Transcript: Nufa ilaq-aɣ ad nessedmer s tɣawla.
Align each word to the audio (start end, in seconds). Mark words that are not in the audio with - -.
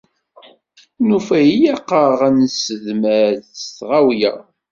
Nufa 1.07 1.37
ilaq-aɣ 1.55 2.19
ad 2.27 2.33
nessedmer 2.35 3.31
s 3.61 3.65
tɣawla. 3.77 4.33